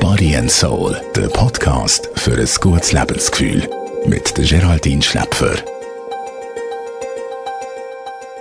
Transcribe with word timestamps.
Body 0.00 0.34
and 0.34 0.50
Soul, 0.50 0.98
der 1.14 1.28
Podcast 1.28 2.08
für 2.14 2.32
ein 2.32 2.48
gutes 2.58 2.92
Lebensgefühl. 2.92 3.68
Mit 4.06 4.34
Geraldine 4.36 5.02
Schläpfer. 5.02 5.54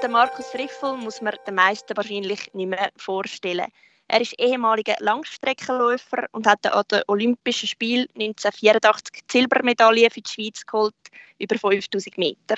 Der 0.01 0.07
Markus 0.09 0.54
Riffel 0.54 0.96
muss 0.96 1.21
man 1.21 1.35
den 1.46 1.55
meisten 1.55 1.97
wahrscheinlich 1.97 2.54
nicht 2.54 2.69
mehr 2.69 2.91
vorstellen. 2.96 3.68
Er 4.08 4.21
ist 4.21 4.39
ehemaliger 4.39 4.96
Langstreckenläufer 5.00 6.28
und 6.32 6.48
hat 6.48 6.66
an 6.66 6.84
den 6.89 7.02
Olympischen 7.08 7.68
Spielen 7.68 8.08
1984 8.16 9.23
die 9.23 9.39
Silbermedaille 9.39 10.10
für 10.10 10.21
die 10.21 10.32
Schweiz 10.32 10.66
geholt, 10.66 10.96
über 11.39 11.58
5000 11.58 12.18
Meter. 12.18 12.55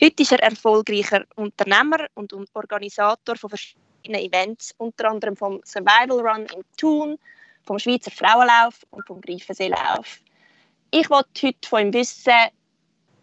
Heute 0.00 0.22
ist 0.22 0.30
er 0.30 0.44
erfolgreicher 0.44 1.24
Unternehmer 1.34 2.06
und 2.14 2.32
Organisator 2.54 3.34
von 3.34 3.50
verschiedenen 3.50 3.89
Events, 4.04 4.74
unter 4.78 5.10
anderem 5.10 5.36
vom 5.36 5.60
Survival 5.64 6.20
Run 6.20 6.46
in 6.46 6.64
Thun, 6.76 7.18
vom 7.64 7.78
Schweizer 7.78 8.10
Frauenlauf 8.10 8.84
und 8.90 9.06
vom 9.06 9.20
Greifenseelauf. 9.20 10.20
Ich 10.90 11.08
wollte 11.10 11.46
heute 11.46 11.68
von 11.68 11.80
ihm 11.80 11.92
wissen, 11.92 12.32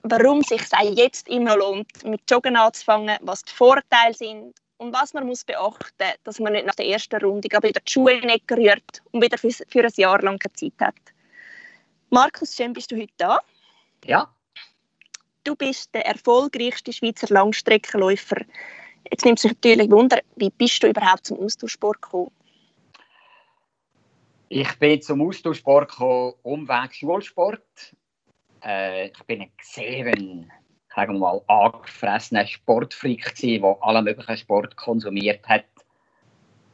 warum 0.03 0.41
sich 0.41 0.61
es 0.61 0.71
jetzt 0.95 1.27
immer 1.27 1.57
lohnt, 1.57 2.03
mit 2.05 2.21
Joggen 2.29 2.55
anzufangen, 2.55 3.17
was 3.21 3.43
die 3.43 3.53
Vorteile 3.53 4.13
sind 4.13 4.53
und 4.77 4.93
was 4.93 5.13
man 5.13 5.25
muss 5.25 5.43
beachten, 5.43 6.13
dass 6.23 6.39
man 6.39 6.53
nicht 6.53 6.65
nach 6.65 6.75
der 6.75 6.87
ersten 6.87 7.19
Runde 7.19 7.49
wieder 7.49 7.81
die 7.81 7.91
Schuhe 7.91 8.13
in 8.13 8.29
Ecke 8.29 8.55
rührt 8.55 9.01
und 9.11 9.21
wieder 9.21 9.37
für, 9.37 9.51
für 9.51 9.83
ein 9.83 9.91
Jahr 9.95 10.21
lang 10.21 10.39
keine 10.39 10.53
Zeit 10.53 10.79
hat. 10.79 10.95
Markus, 12.09 12.55
schön 12.55 12.73
bist 12.73 12.91
du 12.91 12.95
heute 12.95 13.13
da. 13.17 13.41
Ja, 14.05 14.31
Du 15.47 15.55
bist 15.55 15.95
der 15.95 16.05
erfolgreichste 16.05 16.91
Schweizer 16.91 17.27
Langstreckenläufer. 17.29 18.35
Jetzt 19.11 19.25
nimmt 19.25 19.39
sich 19.39 19.51
natürlich 19.51 19.89
Wunder, 19.89 20.19
wie 20.35 20.49
bist 20.49 20.81
du 20.83 20.87
überhaupt 20.87 21.25
zum 21.25 21.39
Austauschsport 21.39 22.01
gekommen? 22.01 22.31
Ich 24.49 24.79
bin 24.79 25.01
zum 25.01 25.21
Austauschsport 25.21 25.89
gekommen, 25.89 26.33
Umweg 26.43 26.93
Schulsport. 26.93 27.95
Äh, 28.63 29.07
ich 29.07 29.23
bin 29.25 29.41
ein 29.41 29.51
sehr, 29.61 30.13
sagen 30.95 31.13
wir 31.13 31.19
mal, 31.19 31.41
angefressener 31.47 32.47
Sportfreak 32.47 33.35
der 33.35 33.77
alle 33.81 34.01
möglichen 34.01 34.37
Sport 34.37 34.75
konsumiert 34.77 35.47
hat. 35.47 35.65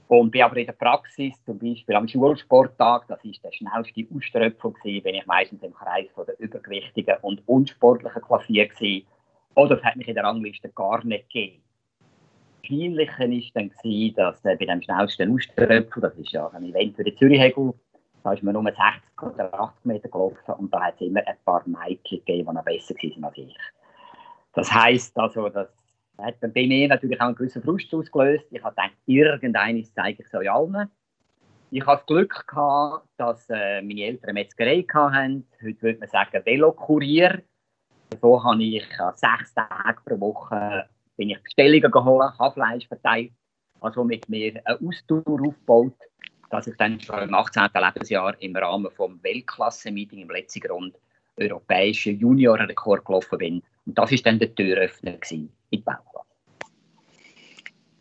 Und 0.08 0.32
bin 0.32 0.44
aber 0.44 0.58
in 0.58 0.68
der 0.68 0.74
Praxis, 0.74 1.34
zum 1.46 1.58
Beispiel 1.58 1.96
am 1.96 2.08
Schulsporttag, 2.08 3.08
das 3.08 3.24
ist 3.26 3.44
der 3.44 3.52
schnellste 3.52 4.04
gewesen, 4.04 5.04
bin 5.04 5.16
ich 5.16 5.26
meistens 5.26 5.64
im 5.64 5.74
Kreis 5.74 6.08
von 6.14 6.26
der 6.28 6.40
Übergewichtigen 6.40 7.16
und 7.22 7.42
Unsportlichen 7.48 8.22
klassiert. 8.22 8.72
Oder 9.56 9.78
es 9.78 9.84
hat 9.84 9.96
mich 9.96 10.08
in 10.08 10.14
der 10.14 10.24
Rangliste 10.24 10.70
gar 10.70 11.04
nicht 11.04 11.30
gegeben. 11.30 11.63
Peinlicher 12.68 13.20
war 13.20 13.42
dann, 13.54 13.70
gewesen, 13.70 14.16
dass 14.16 14.44
äh, 14.46 14.56
bei 14.56 14.66
dem 14.66 14.82
schnellsten 14.82 15.34
Ausströpfung, 15.34 16.02
das 16.02 16.16
ist 16.16 16.32
ja 16.32 16.48
ein 16.48 16.64
Event 16.64 16.96
für 16.96 17.04
den 17.04 17.18
Zürichhegel, 17.18 17.74
da 18.24 18.34
ist 18.34 18.44
man 18.44 18.54
nur 18.54 18.64
60 18.64 18.78
oder 19.22 19.54
80 19.54 19.86
Meter 19.86 20.08
gelaufen 20.08 20.54
und 20.58 20.74
da 20.74 20.82
hat 20.82 20.96
es 20.96 21.02
immer 21.02 21.22
ein 21.28 21.36
paar 21.44 21.62
Mädchen 21.66 22.20
gegeben, 22.20 22.48
die 22.50 22.56
noch 22.56 22.64
besser 22.64 22.96
waren 22.96 23.24
als 23.26 23.38
ich. 23.38 23.58
Das 24.54 24.74
heisst 24.74 25.18
also, 25.18 25.50
das 25.50 25.68
hat 26.18 26.36
dann 26.40 26.54
bei 26.54 26.66
mir 26.66 26.88
natürlich 26.88 27.20
auch 27.20 27.26
einen 27.26 27.36
gewissen 27.36 27.62
Frust 27.64 27.94
ausgelöst. 27.94 28.46
Ich 28.52 28.64
habe 28.64 28.76
gedacht, 28.76 28.98
irgendeines 29.08 29.94
zeige 29.94 30.22
ich 30.22 30.28
es 30.28 30.34
euch 30.34 30.50
allen. 30.50 30.90
Ich 31.72 31.86
hatte 31.86 31.98
das 31.98 32.06
Glück, 32.06 32.48
gehabt, 32.48 33.08
dass 33.18 33.50
äh, 33.50 33.82
meine 33.82 34.04
Eltern 34.04 34.30
eine 34.30 34.34
Metzgerei 34.40 34.86
hatten. 34.88 35.48
Heute 35.62 35.82
würde 35.82 36.00
man 36.00 36.10
sagen 36.10 36.46
Velokurier. 36.46 37.42
So 38.22 38.44
habe 38.44 38.64
ich 38.64 39.00
an 39.00 39.16
sechs 39.16 39.54
Tagen 39.56 40.00
pro 40.06 40.20
Woche 40.20 40.88
bin 41.18 41.30
ich 41.30 41.42
Bestellungen 41.44 41.92
geholt, 41.92 42.34
habe 42.40 42.54
Fleisch 42.54 42.88
verteilt, 42.88 43.32
also 43.80 44.04
mit 44.04 44.28
mir 44.30 44.62
eine 44.66 44.80
Ausdauer 44.80 45.42
aufgebaut, 45.42 45.94
dass 46.50 46.68
ich 46.68 46.78
dann 46.78 47.00
schon 47.00 47.20
im 47.20 47.34
18. 47.34 47.70
Lebensjahr 47.74 48.40
im 48.42 48.56
Rahmen 48.56 48.86
des 48.86 49.24
Weltklasse-Meeting 49.24 50.20
im 50.20 50.30
letzten 50.30 50.62
Grund 50.62 50.96
europäischen 51.38 52.20
Juniorenrekord 52.20 53.06
gelaufen 53.06 53.38
bin. 53.38 53.64
Und 53.86 53.98
das 53.98 54.12
war 54.12 54.18
dann 54.24 54.40
der 54.40 54.54
Türöffner 54.54 55.18
in 55.30 55.50
die 55.72 55.78
Bauklasse. 55.78 56.28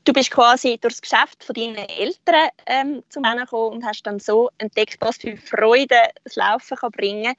Du 0.04 0.12
bist 0.12 0.32
quasi 0.32 0.78
durch 0.80 0.94
das 0.94 1.02
Geschäft 1.02 1.44
von 1.44 1.54
deinen 1.54 1.76
Eltern 1.76 2.48
ähm, 2.66 3.02
zum 3.08 3.24
Rennen 3.24 3.44
gekommen 3.44 3.76
und 3.76 3.84
hast 3.84 4.02
dann 4.02 4.18
so 4.18 4.50
entdeckt, 4.58 4.96
was 5.00 5.16
für 5.16 5.36
Freude 5.36 5.96
das 6.24 6.34
Laufen 6.34 6.76
kann 6.76 6.90
bringen 6.90 7.24
kann. 7.24 7.36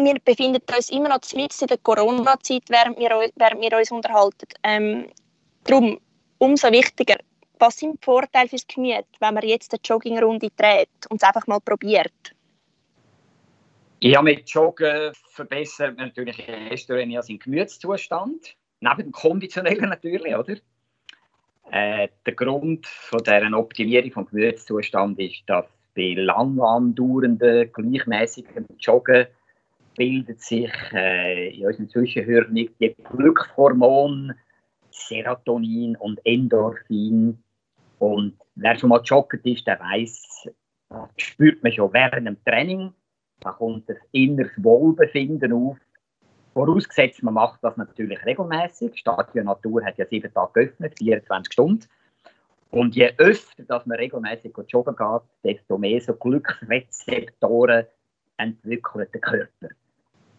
Wir 0.00 0.14
befinden 0.24 0.62
uns 0.76 0.90
immer 0.90 1.08
noch 1.08 1.20
in 1.32 1.66
der 1.66 1.78
Corona-Zeit, 1.78 2.62
während 2.68 2.98
wir, 2.98 3.10
während 3.34 3.60
wir 3.60 3.76
uns 3.76 3.90
unterhalten. 3.90 4.46
Ähm, 4.62 5.10
darum 5.64 5.98
umso 6.38 6.70
wichtiger, 6.70 7.16
was 7.58 7.78
sind 7.78 7.94
die 7.94 8.04
Vorteile 8.04 8.48
fürs 8.48 8.64
Gemüt, 8.68 9.06
wenn 9.18 9.34
man 9.34 9.44
jetzt 9.44 9.72
eine 9.72 9.80
Joggingrunde 9.82 10.50
dreht 10.56 10.88
und 11.08 11.20
es 11.20 11.26
einfach 11.26 11.48
mal 11.48 11.58
probiert? 11.58 12.12
Ja, 14.00 14.22
mit 14.22 14.48
Joggen 14.48 15.12
verbessert 15.30 15.96
man 15.96 16.06
natürlich 16.06 16.48
erster 16.48 16.98
Linie 16.98 17.20
seinen 17.20 17.40
Gemütszustand. 17.40 18.54
Neben 18.78 18.98
dem 18.98 19.10
konditionellen 19.10 19.88
natürlich, 19.88 20.32
oder? 20.32 20.54
Äh, 21.72 22.08
der 22.24 22.34
Grund 22.34 22.86
von 22.86 23.18
dieser 23.18 23.58
Optimierung 23.58 24.12
des 24.12 24.30
Gemütszustands 24.30 25.18
ist, 25.18 25.42
dass 25.46 25.66
bei 25.96 26.14
lang 26.16 26.60
andauernden, 26.60 27.72
gleichmäßigen 27.72 28.66
Joggen 28.78 29.26
bildet 29.98 30.40
sich 30.40 30.72
äh, 30.94 31.50
in 31.50 31.66
unserem 31.66 31.90
Zwischenhirn 31.90 32.54
die 32.54 32.96
Glückshormone 33.10 34.34
Serotonin 34.90 35.96
und 35.96 36.24
Endorphin. 36.24 37.42
Und 37.98 38.38
wer 38.54 38.78
schon 38.78 38.88
mal 38.88 39.02
joggt 39.04 39.44
ist, 39.44 39.66
der 39.66 39.78
weiß, 39.78 40.48
das 40.88 41.08
spürt 41.18 41.62
man 41.62 41.72
schon 41.72 41.92
während 41.92 42.26
dem 42.26 42.42
Training 42.44 42.94
da 43.40 43.52
kommt 43.52 43.88
das 43.88 43.98
inneres 44.12 44.52
Wohlbefinden 44.56 45.52
auf. 45.52 45.76
Vorausgesetzt, 46.54 47.22
man 47.22 47.34
macht 47.34 47.62
das 47.62 47.76
natürlich 47.76 48.24
regelmäßig. 48.24 48.98
Stadion 48.98 49.46
Natur 49.46 49.84
hat 49.84 49.98
ja 49.98 50.06
sieben 50.06 50.32
Tage 50.32 50.64
geöffnet, 50.64 50.94
24 50.98 51.52
Stunden. 51.52 51.84
Und 52.70 52.96
je 52.96 53.12
öfter 53.16 53.62
dass 53.62 53.86
man 53.86 53.98
regelmäßig 53.98 54.52
joggen 54.68 54.96
geht, 54.96 55.22
desto 55.44 55.78
mehr 55.78 56.00
so 56.00 56.14
Glücksrezeptoren 56.14 57.86
entwickelt 58.36 59.12
der 59.14 59.20
Körper. 59.20 59.68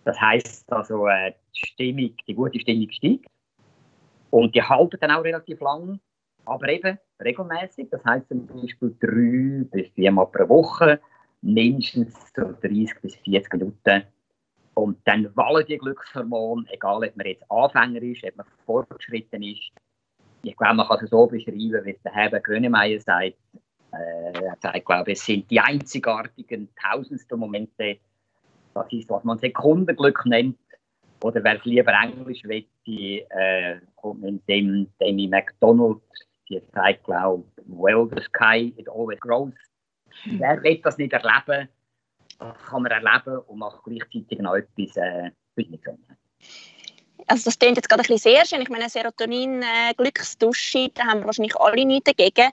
Das 0.06 0.20
heisst 0.20 0.72
also, 0.72 1.08
äh, 1.08 1.34
die 1.56 1.68
Stimmung, 1.68 2.16
die 2.28 2.34
gute 2.34 2.60
Stimmung 2.60 2.90
steigt. 2.92 3.28
Und 4.32 4.56
die 4.56 4.62
halten 4.62 4.98
dann 5.02 5.12
auch 5.12 5.24
relativ 5.24 5.60
lang, 5.60 6.00
aber 6.46 6.70
eben 6.70 6.98
regelmäßig. 7.22 7.90
Das 7.90 8.04
heisst 8.06 8.28
zum 8.30 8.48
Beispiel 8.48 8.96
drei 9.00 9.66
bis 9.72 9.92
viermal 9.94 10.28
pro 10.28 10.48
Woche 10.48 11.00
mindestens 11.42 12.14
so 12.36 12.54
30 12.62 13.02
bis 13.02 13.16
40 13.16 13.54
Minuten. 13.54 14.04
Und 14.74 14.98
dann 15.06 15.36
wallen 15.36 15.66
die 15.66 15.78
Glückshormone, 15.78 16.66
egal 16.72 17.04
ob 17.04 17.16
man 17.18 17.28
jetzt 17.28 17.44
Anfänger 17.52 18.02
ist, 18.02 18.24
ob 18.24 18.38
man 18.38 18.46
fortgeschritten 18.66 19.44
ist. 19.44 19.72
Ich 20.44 20.56
glaube, 20.56 20.76
man 20.76 20.88
kann 20.88 21.04
es 21.04 21.10
so 21.10 21.28
beschreiben, 21.28 21.86
wie 21.86 21.92
es 21.92 22.02
der 22.02 22.14
Herbert 22.14 22.46
Grönemeyer 22.46 23.00
sagt. 23.00 23.38
Äh, 23.92 24.42
er 24.42 24.58
sagt, 24.62 24.86
glaube 24.86 25.12
es 25.12 25.26
sind 25.26 25.50
die 25.52 25.60
einzigartigen 25.60 26.70
tausendsten 26.82 27.40
Momente. 27.40 27.98
Das 28.84 28.94
ist, 28.94 29.10
was 29.10 29.24
man 29.24 29.38
Sekundenglück 29.40 30.26
nennt. 30.26 30.58
Oder 31.22 31.44
wer 31.44 31.58
es 31.58 31.66
lieber 31.66 31.92
Englisch 31.92 32.44
will, 32.46 32.66
äh, 32.88 33.80
kommt 33.98 34.22
mit 34.22 34.48
dem 34.48 34.88
Demi 35.02 35.28
McDonald, 35.28 36.00
die 36.48 36.62
sagt, 36.74 37.04
glaube 37.04 37.44
well, 37.68 38.08
the 38.16 38.22
sky, 38.24 38.74
it 38.78 38.88
always 38.88 39.20
grows. 39.20 39.54
Wer 40.26 40.64
will 40.64 40.80
das 40.82 40.98
nicht 40.98 41.12
erleben, 41.12 41.68
das 42.40 42.58
kann 42.70 42.84
man 42.84 42.92
erleben 42.92 43.40
und 43.48 43.60
macht 43.60 43.84
gleichzeitig 43.84 44.40
noch 44.40 44.56
etwas 44.56 44.96
äh, 44.96 45.32
Also 47.28 47.46
das 47.46 47.60
klingt 47.60 47.76
jetzt 47.76 47.90
gerade 47.90 48.02
ein 48.02 48.08
bisschen 48.08 48.34
sehr 48.34 48.46
schön. 48.46 48.62
Ich 48.62 48.70
meine, 48.70 48.90
Serotonin, 48.90 49.62
äh, 49.62 49.94
da 49.94 51.06
haben 51.06 51.26
wahrscheinlich 51.26 51.56
alle 51.58 51.86
nichts 51.86 52.14
dagegen. 52.16 52.50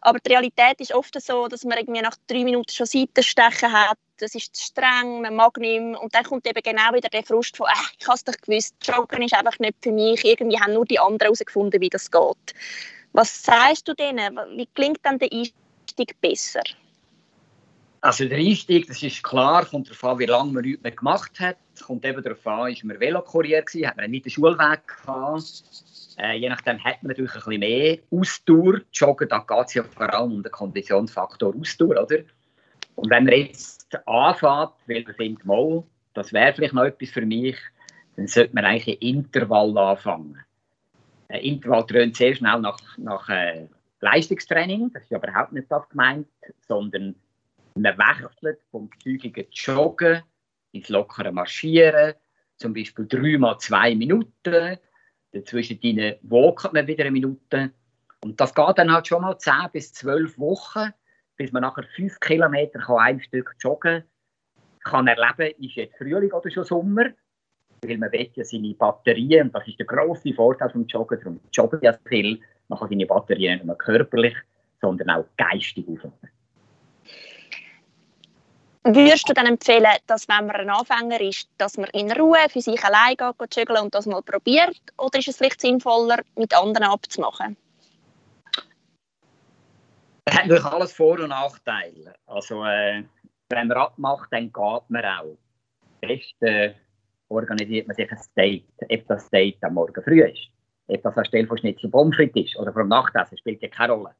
Aber 0.00 0.18
die 0.18 0.30
Realität 0.30 0.80
ist 0.80 0.92
oft 0.92 1.20
so, 1.20 1.46
dass 1.46 1.64
man 1.64 1.78
irgendwie 1.78 2.02
nach 2.02 2.16
drei 2.26 2.42
Minuten 2.42 2.70
schon 2.70 2.86
Seitenstechen 2.86 3.72
hat. 3.72 3.98
Das 4.18 4.34
ist 4.34 4.54
zu 4.54 4.64
streng, 4.64 5.22
man 5.22 5.36
mag 5.36 5.56
nicht 5.58 5.80
mehr. 5.80 6.00
Und 6.00 6.14
dann 6.14 6.24
kommt 6.24 6.46
eben 6.46 6.60
genau 6.62 6.92
wieder 6.92 7.08
der 7.08 7.22
Frust 7.22 7.56
von, 7.56 7.68
äh, 7.68 7.96
ich 7.98 8.06
habe 8.06 8.16
es 8.16 8.24
doch 8.24 8.34
gewusst, 8.34 8.74
Joggen 8.82 9.22
ist 9.22 9.34
einfach 9.34 9.58
nicht 9.60 9.76
für 9.80 9.92
mich. 9.92 10.24
Irgendwie 10.24 10.58
haben 10.58 10.74
nur 10.74 10.84
die 10.84 10.98
anderen 10.98 11.26
herausgefunden, 11.26 11.80
wie 11.80 11.88
das 11.88 12.10
geht. 12.10 12.54
Was 13.12 13.42
sagst 13.42 13.86
du 13.86 13.94
denen? 13.94 14.36
Wie 14.56 14.66
klingt 14.74 14.98
dann 15.04 15.18
der 15.18 15.30
Einstieg 15.32 16.20
besser? 16.20 16.62
Also 18.00 18.24
der 18.26 18.38
Einstieg, 18.38 18.86
das 18.86 19.02
ist 19.02 19.22
klar, 19.22 19.64
kommt 19.64 19.88
darauf 19.88 20.04
an, 20.04 20.18
wie 20.18 20.26
lange 20.26 20.52
man 20.52 20.64
nichts 20.64 20.82
mehr 20.82 20.92
gemacht 20.92 21.40
hat. 21.40 21.56
Kommt 21.84 22.04
eben 22.04 22.22
darauf 22.22 22.46
an, 22.46 22.72
ist 22.72 22.84
man 22.84 22.98
Velokurier 22.98 23.62
gewesen, 23.62 23.88
hat 23.88 23.96
man 23.96 24.10
nicht 24.10 24.24
den 24.24 24.30
Schulweg 24.30 24.86
gehabt. 24.86 25.64
Äh, 26.18 26.38
je 26.38 26.48
nachdem 26.48 26.82
hat 26.82 27.02
man 27.02 27.10
natürlich 27.10 27.34
ein 27.34 27.42
bisschen 27.42 27.60
mehr 27.60 27.98
Ausdauer. 28.10 28.80
Joggen, 28.92 29.28
da 29.28 29.38
geht 29.38 29.66
es 29.66 29.74
ja 29.74 29.84
vor 29.84 30.12
allem 30.12 30.32
um 30.32 30.42
den 30.42 30.52
Konditionsfaktor 30.52 31.54
Ausdauer, 31.56 32.02
oder? 32.02 32.18
Und 32.96 33.10
wenn 33.10 33.24
man 33.24 33.34
jetzt 33.34 33.77
anfängt, 34.06 34.72
weil 34.86 35.04
man 35.04 35.14
findet, 35.14 35.44
mal, 35.44 35.84
das 36.14 36.32
wäre 36.32 36.52
vielleicht 36.52 36.74
noch 36.74 36.84
etwas 36.84 37.10
für 37.10 37.26
mich, 37.26 37.56
dann 38.16 38.26
sollte 38.26 38.54
man 38.54 38.64
eigentlich 38.64 38.96
ein 38.96 39.16
Intervall 39.16 39.76
anfangen. 39.78 40.38
Ein 41.28 41.40
Intervall 41.40 41.86
dröhnt 41.86 42.16
sehr 42.16 42.34
schnell 42.34 42.60
nach, 42.60 42.78
nach 42.96 43.28
äh, 43.28 43.68
Leistungstraining, 44.00 44.90
das 44.92 45.02
ist 45.04 45.12
überhaupt 45.12 45.52
nicht 45.52 45.70
das 45.70 45.88
gemeint, 45.88 46.28
sondern 46.66 47.14
man 47.74 47.98
wechselt 47.98 48.60
vom 48.70 48.90
zügigen 49.02 49.46
Joggen 49.52 50.22
ins 50.72 50.88
lockere 50.88 51.32
Marschieren, 51.32 52.14
zum 52.56 52.74
Beispiel 52.74 53.06
dreimal 53.06 53.58
zwei 53.58 53.94
Minuten, 53.94 54.78
dazwischen 55.32 55.80
walkt 56.22 56.72
man 56.72 56.86
wieder 56.86 57.04
eine 57.04 57.12
Minute. 57.12 57.72
Und 58.20 58.40
das 58.40 58.54
geht 58.54 58.78
dann 58.78 58.92
halt 58.92 59.06
schon 59.06 59.22
mal 59.22 59.38
10 59.38 59.52
bis 59.72 59.92
12 59.92 60.38
Wochen, 60.38 60.92
bis 61.38 61.52
man 61.52 61.62
nachher 61.62 61.84
5 61.96 62.20
Kilometer 62.20 62.80
kann 62.80 62.98
ein 62.98 63.20
Stück 63.20 63.54
joggen 63.60 64.04
kann. 64.84 65.06
erleben, 65.06 65.54
ist 65.64 65.76
jetzt 65.76 65.96
Frühling 65.96 66.32
oder 66.32 66.50
schon 66.50 66.64
Sommer, 66.64 67.06
weil 67.82 67.96
man 67.98 68.12
will 68.12 68.30
ja 68.34 68.44
seine 68.44 68.74
Batterien, 68.74 69.50
das 69.52 69.66
ist 69.66 69.78
der 69.78 69.86
grosse 69.86 70.34
Vorteil 70.34 70.70
vom 70.70 70.86
Joggen, 70.86 71.18
darum 71.18 71.40
joggen 71.52 71.80
ja 71.82 71.96
viel, 72.06 72.40
man 72.66 72.78
kann 72.78 72.88
seine 72.88 73.06
Batterien 73.06 73.54
nicht 73.54 73.66
nur 73.66 73.78
körperlich, 73.78 74.36
sondern 74.80 75.10
auch 75.10 75.24
geistig 75.36 75.86
aufladen. 75.88 76.30
Würdest 78.84 79.28
du 79.28 79.34
dann 79.34 79.46
empfehlen, 79.46 79.84
dass 80.06 80.28
wenn 80.28 80.46
man 80.46 80.56
ein 80.56 80.70
Anfänger 80.70 81.20
ist, 81.20 81.48
dass 81.58 81.76
man 81.76 81.90
in 81.90 82.10
Ruhe 82.12 82.38
für 82.48 82.60
sich 82.60 82.82
allein 82.82 83.16
geht, 83.16 83.56
joggen 83.56 83.82
und 83.84 83.94
das 83.94 84.06
mal 84.06 84.22
probiert? 84.22 84.80
Oder 84.96 85.18
ist 85.18 85.28
es 85.28 85.36
vielleicht 85.36 85.60
sinnvoller, 85.60 86.22
mit 86.36 86.56
anderen 86.56 86.88
abzumachen? 86.88 87.56
Das 90.28 90.38
hat 90.38 90.46
natürlich 90.46 90.64
alles 90.64 90.92
Vor- 90.92 91.20
und 91.20 91.28
Nachteile. 91.28 92.14
Also, 92.26 92.64
äh, 92.64 93.04
wenn 93.48 93.68
man 93.68 93.76
abmacht, 93.76 94.28
dann 94.30 94.52
geht 94.52 94.90
man 94.90 95.04
auch. 95.04 95.38
Best 96.00 96.34
äh, 96.40 96.74
organisiert 97.28 97.86
man 97.86 97.96
sich 97.96 98.10
ein 98.10 98.18
Date, 98.36 98.64
ob 98.90 99.06
das 99.08 99.30
Date 99.30 99.62
am 99.62 99.74
Morgen 99.74 100.02
früh 100.02 100.22
ist. 100.22 100.48
Ob 100.86 101.02
das 101.02 101.16
anstelle 101.16 101.46
von 101.46 101.58
Schnitzel 101.58 101.90
Pomfrit 101.90 102.34
ist 102.36 102.56
oder 102.56 102.72
vom 102.72 102.88
Nachtessen, 102.88 103.38
spielt 103.38 103.62
ja 103.62 103.68
keine 103.68 103.92
Rolle 103.92 104.14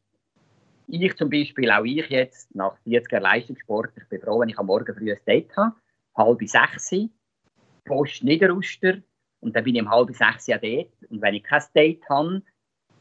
ich 0.89 1.17
zum 1.17 1.31
Beispiel, 1.31 1.71
auch 1.71 1.85
ich 1.85 2.09
jetzt, 2.09 2.55
nach 2.55 2.77
40 2.85 3.13
Jahren 3.13 3.23
Leistungssport, 3.23 3.93
ich 3.97 4.09
bin 4.09 4.21
froh, 4.21 4.41
wenn 4.41 4.49
ich 4.49 4.59
am 4.59 4.67
Morgen 4.67 4.95
früh 4.95 5.13
ein 5.13 5.21
Date 5.27 5.55
habe, 5.57 5.75
halb 6.17 6.41
sechs, 6.49 6.95
Post 7.85 8.25
Niederuster, 8.25 8.95
und 9.41 9.55
dann 9.55 9.65
bin 9.65 9.77
ich 9.77 9.83
um 9.83 9.91
halb 9.91 10.15
sechs 10.15 10.47
ja 10.47 10.59
dort. 10.59 10.91
Und 11.11 11.23
wenn 11.23 11.35
ich 11.35 11.45
kein 11.45 11.63
Date 11.75 12.09
habe, 12.09 12.43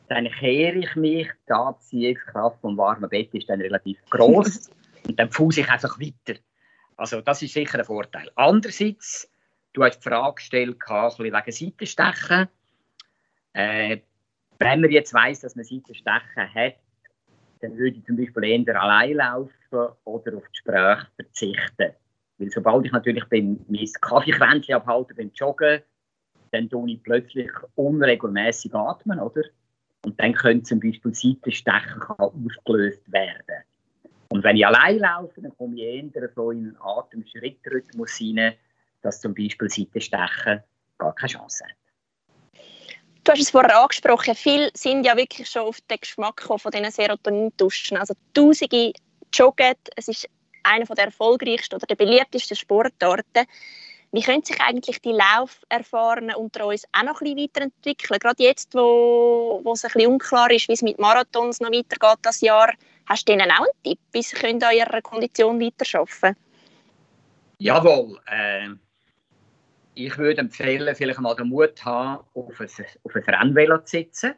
dann 0.09 0.29
kehre 0.29 0.77
ich 0.77 0.95
mich, 0.95 1.27
die 1.47 1.53
Anziehungskraft 1.53 2.61
vom 2.61 2.77
warmen 2.77 3.09
Bett 3.09 3.33
ist 3.33 3.49
dann 3.49 3.61
relativ 3.61 3.99
groß 4.09 4.71
und 5.07 5.19
dann 5.19 5.31
fuße 5.31 5.61
ich 5.61 5.69
einfach 5.69 5.99
weiter. 5.99 6.39
Also 6.95 7.21
das 7.21 7.41
ist 7.41 7.53
sicher 7.53 7.79
ein 7.79 7.85
Vorteil. 7.85 8.31
Andererseits, 8.35 9.29
du 9.73 9.83
hast 9.83 9.99
die 9.99 10.09
Frage 10.09 10.35
gestellt, 10.35 10.77
wegen 10.79 11.51
Seitenstechen. 11.51 12.47
Äh, 13.53 13.99
wenn 14.59 14.81
man 14.81 14.91
jetzt 14.91 15.13
weiss, 15.13 15.41
dass 15.41 15.55
man 15.55 15.65
Seitenstechen 15.65 16.53
hat, 16.53 16.75
dann 17.61 17.77
würde 17.77 17.97
ich 17.97 18.05
zum 18.05 18.17
Beispiel 18.17 18.43
eher 18.43 18.81
allein 18.81 19.13
laufen 19.13 19.51
oder 20.03 20.37
auf 20.37 20.49
Gespräch 20.51 20.99
verzichten. 21.15 21.93
Weil 22.37 22.51
sobald 22.51 22.85
ich 22.85 22.91
natürlich 22.91 23.25
beim, 23.25 23.59
mein 23.67 23.89
Kaffeekränzchen 24.01 24.75
abhalte 24.75 25.15
beim 25.15 25.31
Joggen, 25.33 25.81
dann 26.51 26.69
tue 26.69 26.91
ich 26.91 27.03
plötzlich 27.03 27.51
unregelmäßig 27.75 28.73
atmen, 28.73 29.19
oder? 29.19 29.43
Und 30.05 30.19
dann 30.19 30.33
können 30.33 30.63
zum 30.63 30.79
Beispiel 30.79 31.13
Seitenstechen 31.13 32.01
ausgelöst 32.17 33.11
werden. 33.11 33.63
Und 34.29 34.43
wenn 34.43 34.57
ich 34.57 34.65
allein 34.65 34.99
laufe, 34.99 35.41
dann 35.41 35.55
komme 35.57 35.75
ich 35.75 35.81
eher 35.83 36.29
so 36.35 36.51
in 36.51 36.59
einen 36.59 36.77
Atemschrittrhythmus 36.79 38.19
rein, 38.21 38.53
dass 39.01 39.21
zum 39.21 39.33
Beispiel 39.33 39.69
Seitenstechen 39.69 40.63
gar 40.97 41.15
keine 41.15 41.31
Chance 41.31 41.63
haben. 41.63 41.73
Du 43.23 43.33
hast 43.33 43.41
es 43.41 43.49
vorher 43.49 43.81
angesprochen, 43.81 44.35
viele 44.35 44.69
sind 44.73 45.05
ja 45.05 45.17
wirklich 45.17 45.49
schon 45.49 45.63
auf 45.63 45.81
den 45.81 45.97
Geschmack 45.99 46.41
von 46.41 46.71
diesen 46.71 46.91
Serotonin-Duschen. 46.91 47.97
Also 47.97 48.13
Tausende 48.33 48.93
joggen, 49.33 49.75
es 49.97 50.07
ist 50.07 50.29
einer 50.63 50.85
der 50.85 51.05
erfolgreichsten 51.05 51.75
oder 51.75 51.85
der 51.85 51.95
beliebtesten 51.95 52.55
Sportarten. 52.55 53.45
Wie 54.11 54.21
können 54.21 54.43
sich 54.43 54.59
eigentlich 54.61 55.01
die 55.01 55.11
Lauferfahrenen 55.11 56.35
unter 56.35 56.67
uns 56.67 56.85
auch 56.93 57.03
noch 57.03 57.21
ein 57.21 57.35
bisschen 57.35 57.39
weiterentwickeln? 57.39 58.19
Gerade 58.19 58.43
jetzt, 58.43 58.73
wo, 58.73 59.59
wo 59.63 59.73
es 59.73 59.83
ein 59.83 59.91
bisschen 59.93 60.11
unklar 60.11 60.49
ist, 60.51 60.69
wie 60.69 60.73
es 60.73 60.81
mit 60.81 60.97
Marathons 60.97 61.59
noch 61.59 61.71
weitergeht 61.71 62.19
das 62.21 62.41
Jahr, 62.41 62.71
hast 63.05 63.27
du 63.27 63.33
ihnen 63.33 63.51
auch 63.51 63.65
einen 63.65 63.83
Tipp, 63.83 63.99
wie 64.13 64.21
sie 64.21 64.37
an 64.43 64.59
ihrer 64.59 65.01
Kondition 65.01 65.59
weiterarbeiten 65.59 66.37
Jawohl. 67.59 68.19
Äh, 68.27 68.69
ich 69.95 70.17
würde 70.17 70.41
empfehlen, 70.41 70.95
vielleicht 70.95 71.19
mal 71.19 71.35
den 71.35 71.49
Mut 71.49 71.83
haben, 71.83 72.23
auf 72.35 72.61
ein, 72.61 72.69
auf 73.03 73.15
ein 73.15 73.23
Rennvelo 73.23 73.79
zu 73.79 73.97
sitzen. 73.97 74.35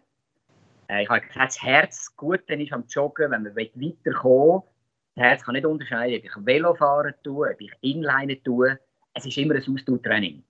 Äh, 0.88 1.04
ich 1.04 1.10
habe 1.10 1.22
gesagt, 1.22 1.36
das 1.36 1.62
Herz 1.62 2.15
gut 2.15 2.50
ist 2.50 2.74
am 2.74 2.86
Joggen, 2.88 3.31
wenn 3.31 3.44
man 3.44 3.56
weiterkommen 3.56 4.62
will. 4.62 4.69
Das 5.15 5.24
Herz 5.25 5.44
kann 5.44 5.54
nicht 5.54 5.65
unterscheiden, 5.65 6.18
ob 6.18 6.24
ich 6.24 6.45
Velo 6.45 6.75
fahren 6.75 7.13
tue, 7.24 7.50
ob 7.50 7.62
ich 7.62 7.72
Inline 7.81 8.42
tue. 8.42 8.80
Es 9.14 9.26
ist 9.26 9.38
immer 9.38 9.56
ein 9.56 9.64
Ausdauertraining. 9.68 10.44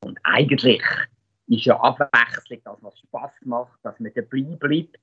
Und 0.00 0.18
eigentlich 0.22 0.82
ist 1.48 1.64
ja 1.64 1.78
Abwechslung 1.80 2.60
das, 2.64 2.78
was 2.80 2.98
Spaß 3.00 3.32
macht, 3.44 3.78
dass 3.82 3.98
man 4.00 4.12
dabei 4.14 4.42
bleibt. 4.58 4.98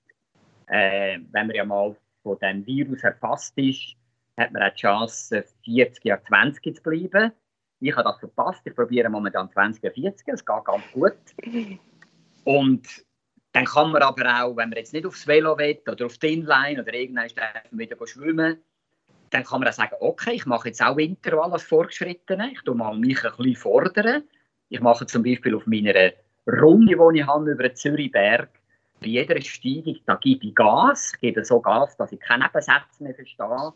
Äh, 0.67 1.19
wenn 1.31 1.47
man 1.47 1.55
ja 1.55 1.65
mal 1.65 1.95
von 2.23 2.37
diesem 2.39 2.65
Virus 2.65 3.03
erfasst 3.03 3.57
ist, 3.57 3.95
hat 4.37 4.51
man 4.51 4.63
auch 4.63 4.73
die 4.73 4.81
Chance, 4.81 5.45
40 5.63 6.05
Jahre 6.05 6.23
20 6.23 6.75
zu 6.75 6.83
bleiben. 6.83 7.31
Ich 7.79 7.95
habe 7.95 8.09
das 8.09 8.19
verpasst. 8.19 8.61
Ich 8.65 8.75
probiere 8.75 9.09
momentan 9.09 9.49
20er, 9.49 9.93
40er. 9.93 10.33
Es 10.33 10.45
geht 10.45 10.65
ganz 10.65 10.83
gut. 10.93 11.17
Und 12.43 12.87
dann 13.51 13.65
kann 13.65 13.91
man 13.91 14.01
aber 14.01 14.43
auch, 14.43 14.55
wenn 14.55 14.69
man 14.69 14.77
jetzt 14.77 14.93
nicht 14.93 15.05
aufs 15.05 15.27
Velo 15.27 15.57
will 15.57 15.79
oder 15.87 16.05
auf 16.05 16.17
die 16.17 16.33
Inline 16.33 16.81
oder 16.81 16.93
irgendwann 16.93 17.29
wieder 17.71 18.07
schwimmen, 18.07 18.61
dann 19.29 19.43
kann 19.43 19.59
man 19.59 19.69
auch 19.69 19.73
sagen, 19.73 19.95
okay, 19.99 20.33
ich 20.33 20.45
mache 20.45 20.69
jetzt 20.69 20.81
auch 20.81 20.97
Intervall 20.97 21.51
als 21.51 21.63
Fortgeschrittene. 21.63 22.51
Ich 22.53 22.61
tue 22.61 22.75
mal 22.75 22.95
mich 22.97 23.23
ein 23.23 23.31
bisschen 23.37 23.55
fordern. 23.55 24.23
Ich 24.69 24.79
mache 24.79 25.05
zum 25.05 25.23
Beispiel 25.23 25.55
auf 25.55 25.65
meiner 25.65 26.11
Runde, 26.47 26.95
die 26.95 27.19
ich 27.19 27.27
habe, 27.27 27.51
über 27.51 27.63
den 27.63 27.75
Zürichberg, 27.75 28.49
bei 28.99 29.07
jeder 29.07 29.39
Steigung, 29.41 29.97
da 30.05 30.15
gebe 30.15 30.47
ich 30.47 30.55
Gas. 30.55 31.11
Ich 31.13 31.19
gebe 31.19 31.45
so 31.45 31.61
Gas, 31.61 31.95
dass 31.97 32.11
ich 32.11 32.19
keine 32.19 32.45
Nebensätze 32.45 33.03
mehr 33.03 33.13
verstehe. 33.13 33.73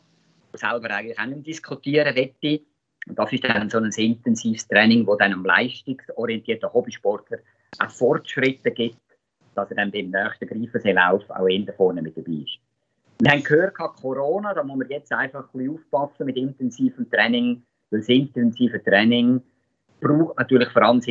Selber 0.53 0.89
eigentlich 0.89 1.19
auch 1.19 1.25
nicht 1.25 1.47
diskutieren 1.47 2.15
möchte. 2.15 2.65
Und 3.07 3.17
das 3.17 3.31
ist 3.31 3.43
dann 3.43 3.69
so 3.69 3.77
ein 3.77 3.91
intensives 3.91 4.67
Training, 4.67 5.05
dann 5.05 5.19
einem 5.19 5.45
leistungsorientierten 5.45 6.71
Hobbysportler 6.71 7.39
auch 7.79 7.89
Fortschritte 7.89 8.71
gibt, 8.71 8.99
dass 9.55 9.69
er 9.71 9.77
dann 9.77 9.91
beim 9.91 10.09
nächsten 10.09 10.47
Greifenseelauf 10.47 11.29
auch 11.29 11.47
eher 11.47 11.73
vorne 11.73 12.01
mit 12.01 12.17
dabei 12.17 12.43
ist. 12.43 12.59
Wir 13.23 13.33
haben 13.33 13.43
gehört, 13.43 13.75
Corona, 13.75 14.51
da 14.51 14.63
muss 14.63 14.79
man 14.79 14.89
jetzt 14.89 15.13
einfach 15.13 15.47
ein 15.53 15.59
bisschen 15.59 15.75
aufpassen 15.75 16.25
mit 16.25 16.37
intensivem 16.37 17.07
Training, 17.07 17.61
das 17.91 18.09
intensive 18.09 18.83
Training 18.83 19.43
braucht 19.99 20.39
natürlich 20.39 20.69
vor 20.69 20.81
allem 20.81 21.01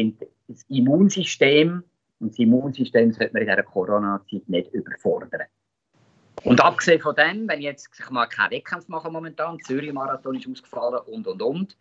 das 0.49 0.65
Immunsystem 0.69 1.85
und 2.19 2.33
das 2.33 2.39
Immunsystem 2.41 3.13
sollte 3.13 3.33
man 3.33 3.43
in 3.43 3.49
dieser 3.49 3.63
Corona-Zeit 3.63 4.49
nicht 4.49 4.73
überfordern. 4.73 5.43
Und 6.43 6.61
abgesehen 6.61 7.01
von 7.01 7.15
dem, 7.15 7.47
wenn 7.49 7.61
jetzt 7.61 7.89
ich 7.97 8.11
mal 8.11 8.27
keinen 8.27 8.51
Wettkampf 8.51 8.89
mache 8.89 9.09
momentan, 9.09 9.61
Zürich-Marathon 9.61 10.35
ist 10.35 10.49
ausgefallen 10.49 10.99
und 11.07 11.29
und 11.29 11.41
und, 11.41 11.77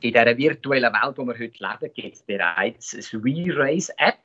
in 0.00 0.14
dieser 0.14 0.38
virtuellen 0.38 0.94
Welt, 0.94 1.18
in 1.18 1.26
der 1.26 1.38
wir 1.38 1.46
heute 1.46 1.62
leben, 1.62 1.94
gibt 1.94 2.14
es 2.14 2.22
bereits 2.22 2.94
eine 2.94 3.20
V-Race-App. 3.20 4.16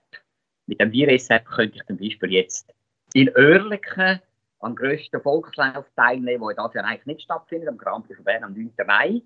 Mit 0.67 0.79
dem 0.79 0.93
V-Race-App 0.93 1.45
könnte 1.47 1.79
ich 1.79 1.85
zum 1.85 1.97
Beispiel 1.97 2.31
jetzt 2.31 2.73
in 3.13 3.29
Oerlikon 3.35 4.21
am 4.63 4.75
grössten 4.75 5.21
Volkslauf 5.21 5.85
teilnehmen, 5.95 6.47
der 6.47 6.55
das 6.55 6.73
Jahr 6.73 6.85
eigentlich 6.85 7.05
nicht 7.05 7.21
stattfindet, 7.21 7.69
am 7.69 7.77
Grand 7.77 8.05
Prix 8.05 8.15
von 8.15 8.25
Bern 8.25 8.43
am 8.43 8.53
9. 8.53 8.71
Mai. 8.85 9.21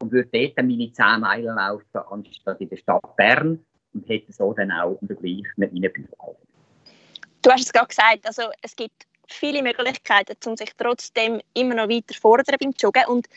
Und 0.00 0.10
würde 0.10 0.28
dort 0.32 0.56
meine 0.56 0.92
10 0.92 1.20
Meilen 1.20 1.54
laufen, 1.54 2.00
anstatt 2.10 2.60
in 2.60 2.68
der 2.68 2.76
Stadt 2.76 3.16
Bern. 3.16 3.64
Und 3.94 4.08
hätte 4.08 4.32
so 4.32 4.52
dann 4.52 4.72
auch 4.72 4.98
den 5.00 5.08
Vergleich 5.08 5.44
mit 5.56 5.72
meinen 5.72 5.92
Büchern. 5.92 6.36
Du 7.42 7.50
hast 7.50 7.66
es 7.66 7.72
gerade 7.72 7.88
gesagt, 7.88 8.26
also 8.26 8.42
es 8.62 8.74
gibt 8.74 9.06
viele 9.28 9.62
Möglichkeiten, 9.62 10.36
um 10.46 10.56
sich 10.56 10.72
trotzdem 10.76 11.40
immer 11.54 11.74
noch 11.74 11.88
weiter 11.88 12.14
fordern 12.14 12.56
beim 12.58 12.72
Joggen. 12.76 13.04
Und 13.08 13.28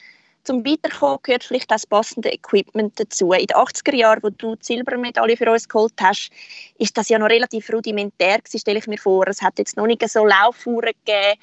zum 0.45 0.65
Weiterkommen 0.65 1.19
gehört 1.23 1.43
vielleicht 1.43 1.71
das 1.71 1.85
passende 1.85 2.31
Equipment 2.31 2.99
dazu. 2.99 3.33
In 3.33 3.47
den 3.47 3.57
80er 3.57 3.95
Jahren, 3.95 4.23
wo 4.23 4.29
du 4.29 4.55
die 4.55 4.63
Silbermedaille 4.63 5.35
für 5.35 5.51
uns 5.51 5.67
geholt 5.67 5.93
hast, 5.99 6.29
ist 6.77 6.97
das 6.97 7.09
ja 7.09 7.19
noch 7.19 7.29
relativ 7.29 7.71
rudimentär 7.73 8.37
gewesen, 8.37 8.59
stelle 8.59 8.79
ich 8.79 8.87
mir 8.87 8.97
vor. 8.97 9.27
Es 9.27 9.41
hat 9.41 9.57
jetzt 9.57 9.75
noch 9.75 9.87
nicht 9.87 10.07
so 10.07 10.25
Laufuhren 10.25 10.93
gegeben 11.03 11.39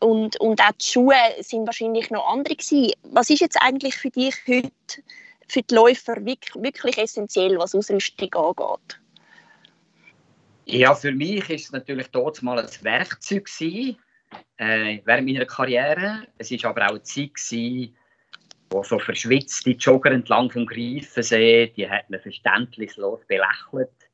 und, 0.00 0.40
und 0.40 0.60
auch 0.60 0.72
die 0.72 0.84
Schuhe 0.84 1.16
sind 1.40 1.66
wahrscheinlich 1.66 2.10
noch 2.10 2.26
andere 2.28 2.56
gewesen. 2.56 2.92
Was 3.02 3.30
ist 3.30 3.40
jetzt 3.40 3.60
eigentlich 3.60 3.96
für 3.96 4.10
dich 4.10 4.34
heute, 4.46 4.70
für 5.48 5.62
die 5.62 5.74
Läufer 5.74 6.24
wirklich, 6.24 6.54
wirklich 6.54 6.98
essentiell, 6.98 7.58
was 7.58 7.74
Ausrüstung 7.74 8.32
angeht? 8.34 9.00
Ja, 10.66 10.94
für 10.94 11.12
mich 11.12 11.50
ist 11.50 11.66
es 11.66 11.72
natürlich 11.72 12.08
dort 12.08 12.42
mal 12.42 12.58
ein 12.58 12.68
Werkzeug 12.82 13.44
gewesen, 13.44 13.98
äh, 14.56 15.00
während 15.04 15.26
meiner 15.26 15.44
Karriere. 15.44 16.26
Es 16.38 16.50
ist 16.50 16.64
aber 16.64 16.86
auch 16.86 16.90
eine 16.90 17.02
Zeit 17.02 17.34
gewesen, 17.34 17.94
wo 18.74 18.82
so 18.82 18.98
verschwitzte 18.98 19.70
Jogger 19.70 20.10
entlang 20.10 20.50
vom 20.50 20.66
Greifensee, 20.66 21.68
die 21.68 21.88
hat 21.88 22.10
man 22.10 22.18
verständnislos 22.18 23.24
belächelt. 23.26 24.10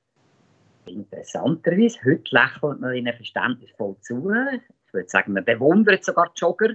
Interessanterweise, 0.85 1.99
heute 2.05 2.25
lächelt 2.31 2.81
man 2.81 2.95
ihnen 2.95 3.14
verständnisvoll 3.14 3.97
zu. 4.00 4.31
Jetzt 4.93 5.12
sagen 5.12 5.35
wir, 5.35 5.40
bewundert 5.40 6.05
sogar 6.05 6.31
die 6.37 6.40
Jogger. 6.40 6.75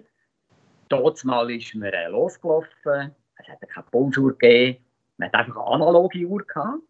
Mal 1.25 1.51
ist 1.51 1.75
man 1.75 1.89
äh, 1.89 2.07
losgelaufen, 2.07 3.11
es 3.37 3.47
hat 3.47 3.69
keine 3.69 3.85
Pulsuhr 3.91 4.35
gegeben, 4.35 4.83
man 5.17 5.27
hat 5.27 5.35
einfach 5.35 5.57
eine 5.57 5.67
analoge 5.67 6.25
Uhr 6.25 6.43
gehabt. 6.43 6.81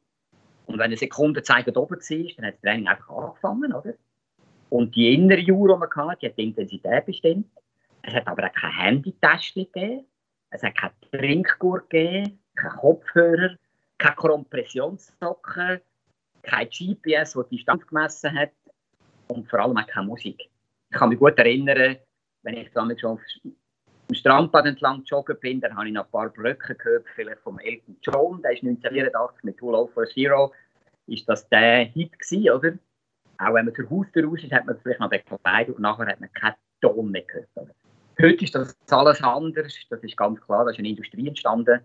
Und 0.65 0.75
wenn 0.75 0.81
eine 0.81 0.97
Sekundenzeiger 0.97 1.75
oben 1.75 1.97
war, 1.97 2.33
dann 2.37 2.45
hat 2.45 2.53
das 2.53 2.61
Training 2.61 2.87
einfach 2.87 3.09
angefangen, 3.09 3.73
oder? 3.73 3.93
Und 4.69 4.95
die 4.95 5.13
innere 5.13 5.41
Uhr, 5.51 5.73
die 5.73 5.79
man 5.79 6.09
hatte, 6.09 6.19
die 6.21 6.27
hat 6.27 6.37
die 6.37 6.43
Intensität 6.43 7.05
bestimmt. 7.05 7.47
Es 8.01 8.13
hat 8.13 8.27
aber 8.27 8.45
auch 8.45 8.53
kein 8.53 8.71
Handytäschchen 8.71 9.65
gegeben, 9.71 10.05
es 10.55 10.63
hat 10.63 10.75
keine 10.75 10.93
Trinkgurt 11.11 11.89
gegeben, 11.89 12.39
kein 12.55 12.71
Kopfhörer, 12.71 13.55
keine 13.97 14.15
Kompressionssocken, 14.15 15.81
kein 16.43 16.69
GPS, 16.69 17.33
das 17.33 17.49
die 17.49 17.57
Distanz 17.57 17.85
gemessen 17.87 18.33
hat 18.33 18.51
und 19.27 19.49
vor 19.49 19.59
allem 19.59 19.77
auch 19.77 19.87
keine 19.87 20.07
Musik. 20.07 20.49
Ich 20.89 20.97
kann 20.97 21.09
mich 21.09 21.19
gut 21.19 21.37
erinnern, 21.37 21.97
wenn 22.43 22.57
ich 22.57 22.71
damals 22.71 23.01
schon 23.01 23.19
dem 24.07 24.15
Strandbad 24.15 24.67
entlang 24.67 25.03
joggen 25.03 25.37
bin, 25.39 25.59
dann 25.59 25.75
habe 25.75 25.87
ich 25.87 25.93
noch 25.93 26.05
ein 26.05 26.11
paar 26.11 26.29
Brücken 26.29 26.77
gehört, 26.77 27.05
vielleicht 27.15 27.41
vom 27.41 27.59
Elton 27.59 27.97
John, 28.01 28.41
der 28.41 28.51
ist 28.51 28.63
1984 28.63 29.43
mit 29.43 29.57
Tool 29.57 29.73
Over 29.73 30.05
Zero, 30.05 30.53
ist 31.07 31.27
das 31.27 31.47
der 31.49 31.85
Hit 31.85 32.17
gewesen, 32.19 32.49
oder? 32.51 32.73
Auch 33.37 33.53
wenn 33.55 33.65
man 33.65 33.75
zur 33.75 33.89
Haustür 33.89 34.25
raus 34.25 34.43
ist, 34.43 34.53
hat 34.53 34.65
man 34.65 34.79
vielleicht 34.79 34.99
noch 34.99 35.09
bekleidet 35.09 35.75
und 35.75 35.81
nachher 35.81 36.07
hat 36.07 36.19
man 36.19 36.31
keinen 36.33 36.55
Ton 36.81 37.11
mehr 37.11 37.23
gehört. 37.23 37.49
Oder? 37.55 37.71
Heute 38.21 38.45
ist 38.45 38.55
das 38.55 38.75
alles 38.89 39.21
anders, 39.21 39.75
das 39.89 40.03
ist 40.03 40.15
ganz 40.15 40.39
klar, 40.41 40.63
da 40.63 40.71
ist 40.71 40.79
eine 40.79 40.89
Industrie 40.89 41.27
entstanden. 41.27 41.81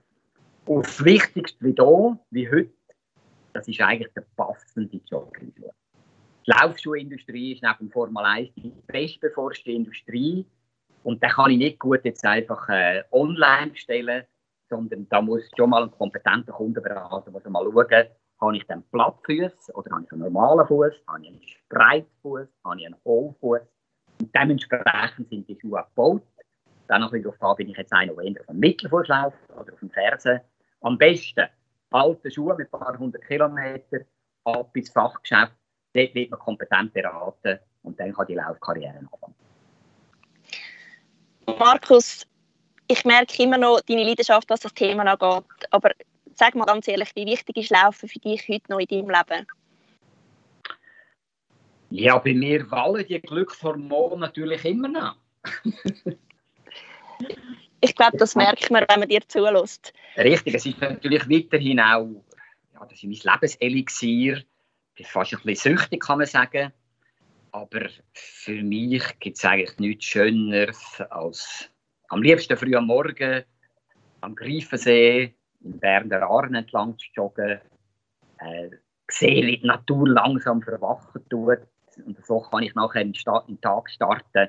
Und 0.67 0.87
das 0.87 1.05
Wichtigste 1.05 1.65
wie 1.65 1.75
da, 1.75 2.19
wie 2.31 2.49
heute, 2.49 2.71
das 3.53 3.67
ist 3.67 3.81
eigentlich 3.81 4.13
der 4.15 4.25
passende 4.37 5.01
Jogging. 5.11 5.53
Die 5.57 6.51
Laufschuhindustrie 6.51 7.55
ist 7.55 7.63
neben 7.63 7.91
Formel 7.91 8.25
1 8.25 8.51
die 8.55 8.73
bestbeforschte 8.87 9.73
Industrie. 9.73 10.47
Und 11.03 11.23
da 11.23 11.29
kann 11.29 11.51
ich 11.51 11.59
nicht 11.59 11.79
gut 11.81 12.05
jetzt 12.05 12.25
einfach 12.25 12.69
äh, 12.69 13.03
online 13.11 13.73
bestellen, 13.73 14.25
sondern 14.69 15.09
da 15.09 15.21
muss 15.21 15.43
schon 15.57 15.71
mal 15.71 15.83
ein 15.83 15.91
kompetenter 15.91 16.53
Kundenberater 16.53 17.31
muss 17.31 17.45
mal 17.45 17.65
schauen, 17.65 18.07
habe 18.41 18.57
ich 18.57 18.67
dann 18.67 18.85
Plattfuß 18.93 19.75
oder 19.75 19.91
habe 19.91 20.05
ich 20.05 20.13
einen 20.13 20.23
normalen 20.23 20.67
Fuß, 20.67 20.93
habe 21.09 21.23
ich 21.23 21.29
einen 21.29 21.43
Spreitfuß, 21.43 22.49
habe 22.65 22.81
ich 22.81 22.87
einen 22.87 22.97
Hohlfuß. 23.05 23.61
Dementsprechend 24.21 25.29
sind 25.29 25.49
die 25.49 25.59
Schuhe 25.61 25.85
gebaut. 25.89 26.23
Dann 26.89 27.03
noch 27.03 27.13
darauf 27.13 27.41
an, 27.43 27.57
bin 27.57 27.71
ich 27.71 27.77
jetzt 27.77 27.93
einer, 27.93 28.15
der 28.15 28.25
eher 28.25 28.41
auf 28.41 28.47
dem 28.47 28.59
Mittelfuß 28.59 29.09
läuft 29.09 29.37
oder 29.51 29.73
auf 29.73 29.81
dem 29.81 29.91
Fersen. 29.91 30.41
Am 30.81 30.99
besten 30.99 31.47
alte 31.91 32.31
Schuhe 32.31 32.55
mit 32.57 32.73
ein 32.73 32.79
paar 32.79 32.99
hundert 32.99 33.27
Kilometern, 33.27 34.05
ab 34.45 34.77
ins 34.77 34.91
Fachgeschäft 34.91 35.53
Dort 35.93 36.15
wird 36.15 36.31
man 36.31 36.39
kompetent 36.39 36.93
beraten 36.93 37.59
und 37.83 37.99
dann 37.99 38.13
kann 38.13 38.27
die 38.27 38.35
Laufkarriere 38.35 38.95
anfangen. 38.99 39.35
Markus, 41.59 42.27
ich 42.87 43.05
merke 43.05 43.43
immer 43.43 43.59
noch 43.59 43.81
deine 43.81 44.05
Leidenschaft, 44.05 44.49
was 44.49 44.61
das 44.61 44.73
Thema 44.75 45.05
angeht. 45.05 45.45
Aber 45.71 45.91
sag 46.37 46.55
mal 46.55 46.65
ganz 46.65 46.87
ehrlich, 46.87 47.11
wie 47.17 47.27
wichtig 47.27 47.57
ist 47.57 47.71
Laufen 47.71 48.09
für 48.09 48.19
dich 48.21 48.49
heute 48.49 48.71
noch 48.71 48.79
in 48.79 48.87
deinem 48.87 49.11
Leben? 49.11 49.47
Ja, 51.91 52.19
bei 52.19 52.35
mir 52.35 52.71
wallen 52.71 53.07
die 53.07 53.21
Glückshormone 53.21 54.21
natürlich 54.21 54.65
immer 54.65 54.89
noch. 54.89 55.17
ich 57.81 57.95
glaube, 57.95 58.17
das 58.17 58.37
merkt 58.37 58.71
man, 58.71 58.85
wenn 58.89 59.01
man 59.01 59.09
dir 59.09 59.27
zulässt. 59.27 59.93
Richtig, 60.17 60.55
es 60.55 60.67
ist 60.67 60.81
natürlich 60.81 61.29
weiterhin 61.29 61.81
auch 61.81 62.23
ja, 62.81 62.87
das 62.87 63.03
ist 63.03 63.05
mein 63.05 63.35
Lebenselixier 63.35 64.43
fast 65.03 65.33
ein 65.33 65.41
bisschen 65.45 65.77
süchtig, 65.77 66.03
kann 66.03 66.19
man 66.19 66.27
sagen. 66.27 66.73
Aber 67.53 67.89
für 68.13 68.63
mich 68.63 69.03
gibt 69.19 69.39
es 69.39 69.45
eigentlich 69.45 69.79
nichts 69.79 70.05
Schöneres 70.05 71.01
als 71.11 71.71
am 72.09 72.23
liebsten 72.23 72.57
früh 72.57 72.75
am 72.75 72.87
Morgen 72.87 73.45
am 74.21 74.35
Greifensee 74.35 75.35
in 75.63 75.79
Bern 75.79 76.11
der 76.11 76.29
Arn 76.29 76.55
entlang 76.55 76.99
zu 76.99 77.07
joggen, 77.15 77.61
äh, 78.39 78.71
sehen, 79.11 79.47
wie 79.47 79.59
die 79.59 79.67
Natur 79.67 80.09
langsam 80.09 80.63
verwachen 80.63 81.27
tut. 81.29 81.59
Und 82.05 82.25
so 82.25 82.41
kann 82.41 82.63
ich 82.63 82.75
nachher 82.75 83.07
Start, 83.15 83.49
den 83.49 83.61
Tag 83.61 83.91
starten. 83.91 84.49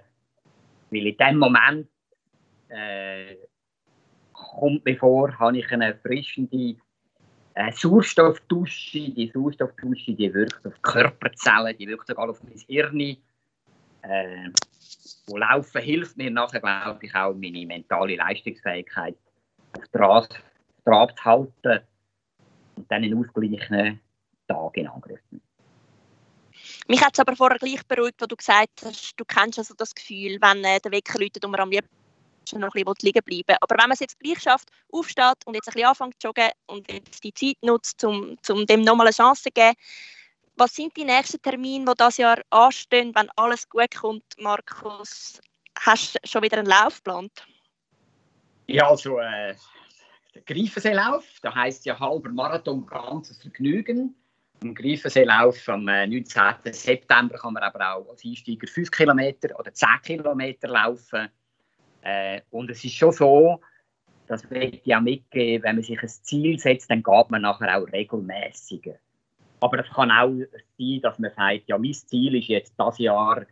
Weil 0.89 1.07
in 1.07 1.17
dem 1.17 1.37
Moment 1.37 1.87
äh, 2.69 3.35
kommt 4.33 4.85
mir 4.85 4.97
vor, 4.97 5.37
habe 5.39 5.57
ich 5.57 5.71
eine 5.71 5.93
erfrischende 5.93 6.75
äh, 7.53 7.71
Sauerstoffdusche, 7.71 9.11
die 9.11 9.31
Sauerstoffdusche, 9.33 10.13
die 10.13 10.33
wirkt 10.33 10.65
auf 10.65 10.81
Körperzellen, 10.81 11.77
die 11.77 11.87
wirkt 11.87 12.07
sogar 12.07 12.29
auf 12.29 12.41
mein 12.43 12.57
Hirn. 12.67 12.99
Äh, 14.03 14.49
wo 15.27 15.37
Laufen 15.37 15.81
hilft 15.81 16.17
mir 16.17 16.31
nachher, 16.31 16.59
glaube 16.59 16.99
ich, 17.05 17.13
auch 17.13 17.33
meine 17.33 17.65
mentale 17.65 18.15
Leistungsfähigkeit 18.15 19.15
auf 19.77 19.87
Draht, 19.89 20.43
Draht 20.85 21.17
zu 21.17 21.25
halten 21.25 21.85
und 22.75 22.91
dann 22.91 23.03
einen 23.03 23.17
ausgeglichenen 23.17 23.99
Tag 24.47 24.77
in 24.77 24.87
Angriff 24.87 25.21
nehmen. 25.29 25.50
Mich 26.87 27.01
hat 27.01 27.13
es 27.13 27.19
aber 27.19 27.35
vorher 27.35 27.59
gleich 27.59 27.85
beruhigt, 27.87 28.21
wo 28.21 28.25
du 28.25 28.35
gesagt 28.35 28.81
hast, 28.83 29.13
du 29.15 29.25
kennst 29.25 29.59
also 29.59 29.73
das 29.75 29.93
Gefühl, 29.93 30.37
wenn 30.41 30.63
äh, 30.63 30.79
der 30.79 30.91
Wecker 30.91 31.19
läutet 31.19 31.45
und 31.45 31.51
man 31.51 31.61
am 31.61 31.69
liebsten 31.69 32.59
noch 32.59 32.73
ein 32.75 32.83
bisschen 32.83 32.95
liegen 33.01 33.23
bleiben 33.23 33.57
Aber 33.61 33.75
wenn 33.77 33.89
man 33.89 33.91
es 33.91 33.99
jetzt 33.99 34.19
gleich 34.19 34.39
schafft, 34.39 34.69
aufsteht 34.91 35.45
und 35.45 35.55
jetzt 35.55 35.69
ein 35.69 35.73
bisschen 35.73 35.87
anfängt 35.87 36.21
zu 36.21 36.27
joggen 36.27 36.49
und 36.67 36.91
jetzt 36.91 37.23
die 37.23 37.33
Zeit 37.33 37.57
nutzt, 37.61 38.03
um, 38.03 38.37
um 38.49 38.65
dem 38.65 38.81
nochmal 38.81 39.07
eine 39.07 39.15
Chance 39.15 39.43
zu 39.43 39.51
geben, 39.51 39.75
was 40.57 40.75
sind 40.75 40.95
die 40.97 41.05
nächsten 41.05 41.41
Termine, 41.41 41.85
die 41.85 41.97
dieses 41.97 42.17
Jahr 42.17 42.41
anstehen, 42.49 43.13
wenn 43.15 43.29
alles 43.35 43.69
gut 43.69 43.95
kommt, 43.95 44.23
Markus? 44.37 45.39
Hast 45.79 46.15
du 46.15 46.19
schon 46.27 46.43
wieder 46.43 46.57
einen 46.57 46.67
Lauf 46.67 46.97
geplant? 46.97 47.47
Ja, 48.67 48.89
also 48.89 49.19
äh, 49.19 49.55
der 50.35 50.41
Greifenseelauf, 50.43 51.25
da 51.41 51.53
heißt 51.55 51.85
ja 51.85 51.99
halber 51.99 52.29
Marathon 52.29 52.85
ganzes 52.85 53.41
Vergnügen. 53.41 54.15
Im 54.63 54.75
Greifenseelauf 54.75 55.67
am 55.69 55.85
19. 55.85 56.23
Äh, 56.65 56.73
September 56.73 57.35
kann 57.35 57.53
man 57.53 57.63
aber 57.63 57.95
auch 57.95 58.09
als 58.11 58.23
Einsteiger 58.23 58.67
5 58.67 58.91
Kilometer 58.91 59.59
oder 59.59 59.73
10 59.73 59.89
Kilometer 60.03 60.67
laufen. 60.67 61.29
Äh, 62.03 62.41
und 62.51 62.69
es 62.69 62.83
ist 62.83 62.93
schon 62.93 63.11
so, 63.11 63.59
das 64.27 64.47
will 64.51 64.79
ich 64.83 64.95
auch 64.95 65.01
mitgeben, 65.01 65.63
wenn 65.63 65.77
man 65.77 65.83
sich 65.83 65.99
ein 65.99 66.07
Ziel 66.07 66.59
setzt, 66.59 66.91
dann 66.91 67.01
geht 67.01 67.29
man 67.29 67.41
nachher 67.41 67.75
auch 67.75 67.91
regelmäßiger. 67.91 68.93
Aber 69.61 69.79
es 69.79 69.89
kann 69.89 70.11
auch 70.11 70.29
sein, 70.77 71.01
dass 71.01 71.17
man 71.17 71.31
sagt, 71.31 71.67
ja, 71.67 71.77
mein 71.79 71.93
Ziel 71.93 72.35
ist 72.35 72.47
jetzt 72.47 72.73
das 72.77 72.99
Jahr, 72.99 73.45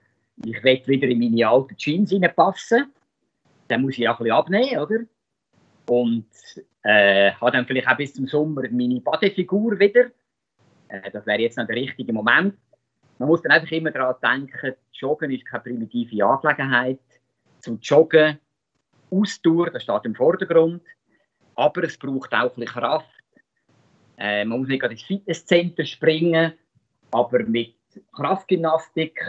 ich 0.46 0.64
will 0.64 0.82
wieder 0.86 1.08
in 1.08 1.20
meine 1.20 1.48
alten 1.48 1.76
Jeans 1.76 2.14
passen. 2.36 2.94
Dann 3.68 3.82
muss 3.82 3.98
ich 3.98 4.08
auch 4.08 4.20
ein 4.20 4.24
bisschen 4.24 4.38
abnehmen, 4.38 4.80
oder? 4.80 5.00
Und 5.88 6.28
äh, 6.84 7.32
habe 7.32 7.52
dann 7.52 7.66
vielleicht 7.66 7.88
auch 7.88 7.98
bis 7.98 8.14
zum 8.14 8.28
Sommer 8.28 8.64
meine 8.70 9.02
Badefigur 9.02 9.80
wieder. 9.80 10.12
Äh, 10.90 11.10
das 11.12 11.26
wäre 11.26 11.40
jetzt 11.40 11.58
noch 11.58 11.68
der 11.68 11.76
richtige 11.76 12.14
Moment. 12.14 12.56
Man 13.18 13.30
muss 13.30 13.42
dann 13.42 13.52
einfach 13.52 13.72
immer 13.72 13.92
daran 13.92 14.16
denken, 14.22 14.76
Joggen 14.94 15.32
ist 15.32 15.46
keine 15.46 15.64
primitive 15.64 16.26
Angelegenheit 16.26 17.00
zum 17.60 17.80
Joggen, 17.82 18.40
Ausdauer, 19.12 19.72
das 19.72 19.84
steht 19.84 20.06
im 20.06 20.16
Vordergrund. 20.16 20.84
Aber 21.56 21.84
es 21.84 21.98
braucht 21.98 22.34
auch 22.34 22.44
ein 22.44 22.50
bisschen 22.50 22.66
Kraft. 22.66 23.10
Äh, 24.18 24.46
man 24.46 24.60
muss 24.60 24.70
nicht 24.70 24.84
ins 24.84 25.02
Fitnesscenter 25.04 25.86
springen, 25.86 26.54
aber 27.12 27.40
mit 27.40 27.76
Kraftgymnastik 28.14 29.20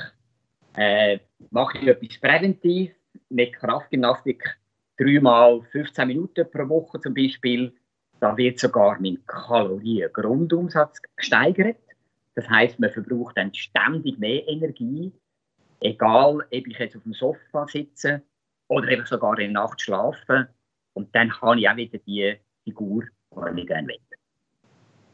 äh, 0.76 1.18
mache 1.50 1.78
ich 1.78 1.88
etwas 1.88 2.20
präventiv. 2.20 2.92
Mit 3.28 3.54
Kraftgymnastik 3.54 4.44
dreimal 4.96 5.62
15 5.72 6.06
Minuten 6.06 6.48
pro 6.50 6.68
Woche 6.68 7.00
zum 7.00 7.14
Beispiel. 7.14 7.74
Da 8.20 8.36
wird 8.36 8.58
sogar 8.58 8.98
mein 9.00 9.18
Kalorien-Grundumsatz 9.26 11.00
gesteigert. 11.16 11.76
Das 12.34 12.48
heißt, 12.48 12.78
man 12.78 12.90
verbraucht 12.90 13.36
dann 13.36 13.52
ständig 13.54 14.18
mehr 14.18 14.46
Energie 14.46 15.12
Egal, 15.80 16.40
ob 16.40 16.52
ich 16.52 16.78
jetzt 16.78 16.96
auf 16.96 17.02
dem 17.04 17.14
Sofa 17.14 17.66
sitze 17.66 18.22
oder 18.68 18.88
eben 18.88 19.06
sogar 19.06 19.38
in 19.38 19.54
der 19.54 19.62
Nacht 19.62 19.80
schlafe. 19.80 20.48
Und 20.92 21.14
dann 21.14 21.40
habe 21.40 21.58
ich 21.58 21.68
auch 21.68 21.76
wieder 21.76 21.98
die 22.06 22.36
Figur, 22.64 23.04
die 23.54 23.60
ich 23.60 23.66
gerne 23.66 23.88
will. 23.88 23.98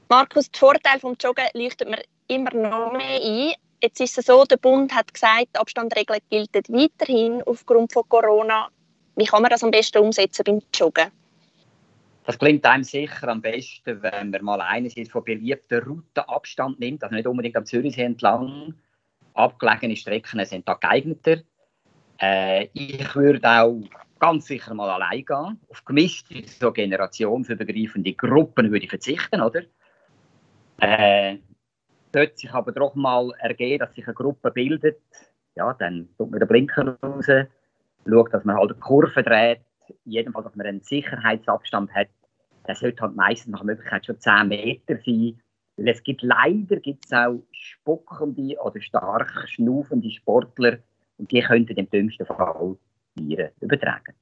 Markus, 0.08 0.50
die 0.50 0.58
Vorteile 0.58 1.00
des 1.00 1.16
Joggen 1.20 1.46
leuchtet 1.54 1.88
mir 1.88 2.02
immer 2.26 2.52
noch 2.52 2.92
mehr 2.92 3.20
ein. 3.22 3.54
Jetzt 3.80 4.00
ist 4.00 4.18
es 4.18 4.26
so, 4.26 4.44
der 4.44 4.56
Bund 4.56 4.92
hat 4.92 5.12
gesagt, 5.12 5.48
die 5.54 5.58
Abstandregeln 5.58 6.20
gelten 6.30 6.75
weiterhin 6.75 7.42
aufgrund 7.44 7.92
von 7.92 8.08
Corona. 8.08 8.68
Wie 9.14 9.25
kann 9.25 9.42
man 9.42 9.50
das 9.50 9.62
am 9.62 9.70
besten 9.70 9.98
umsetzen 9.98 10.44
beim 10.44 10.62
Joggen? 10.75 11.12
Das 12.26 12.40
klingt 12.40 12.66
einem 12.66 12.83
sicher 12.83 13.28
am 13.28 13.40
besten, 13.40 14.02
wenn 14.02 14.30
man 14.30 14.45
mal 14.45 14.61
einerseits 14.61 15.11
von 15.11 15.23
beliebten 15.23 15.80
Routen 15.80 16.25
Abstand 16.26 16.80
nimmt, 16.80 17.04
also 17.04 17.14
nicht 17.14 17.28
unbedingt 17.28 17.56
am 17.56 17.64
Zürichsee 17.64 18.02
entlang, 18.02 18.75
abgelegene 19.35 19.95
Strecken 19.95 20.45
sind 20.45 20.68
da 20.68 20.75
geeigneter. 20.75 21.42
Äh, 22.18 22.68
ich 22.73 23.14
würde 23.14 23.49
auch 23.49 23.80
ganz 24.18 24.47
sicher 24.47 24.75
mal 24.75 24.90
allein 24.90 25.25
gehen. 25.25 25.61
Auf 25.68 25.85
gemischte, 25.85 26.42
so 26.49 26.73
generationsübergreifende 26.73 28.14
Gruppen 28.14 28.73
würde 28.73 28.87
ich 28.87 28.90
verzichten, 28.90 29.40
oder? 29.40 29.62
Äh, 30.80 31.37
sollte 32.12 32.38
sich 32.38 32.52
aber 32.52 32.73
doch 32.73 32.97
mal 32.97 33.30
ergeben, 33.38 33.78
dass 33.78 33.95
sich 33.95 34.04
eine 34.04 34.14
Gruppe 34.14 34.50
bildet, 34.50 35.00
ja, 35.54 35.73
dann 35.75 36.09
tut 36.18 36.33
man 36.33 36.40
den 36.40 36.49
Blinker 36.49 36.99
raus, 37.02 37.26
schaut, 38.09 38.35
dass 38.35 38.45
man 38.45 38.56
halt 38.56 38.73
eine 38.73 38.80
Kurve 38.80 39.23
dreht, 39.23 39.61
Fall, 40.33 40.42
dass 40.42 40.56
man 40.56 40.66
einen 40.66 40.80
Sicherheitsabstand 40.83 41.95
hat. 41.95 42.09
Das 42.66 42.80
sollte 42.80 43.02
halt 43.02 43.16
meistens 43.16 43.52
nach 43.52 43.62
Möglichkeit 43.62 44.06
schon 44.06 44.20
10 44.20 44.49
Meter 44.49 44.96
sein. 45.04 45.40
Weil 45.76 45.88
es 45.88 46.02
gibt 46.02 46.23
leider 46.23 46.76
gibt's 46.76 47.12
auch 47.12 47.42
spuckende 47.52 48.56
oder 48.61 48.80
stark 48.80 49.49
schnaufende 49.49 50.11
Sportler 50.11 50.78
und 51.18 51.30
die 51.30 51.42
könnten 51.42 51.76
im 51.76 51.90
dümmsten 51.90 52.26
Fall 52.26 52.76
Viren 53.14 53.50
übertragen. 53.61 54.14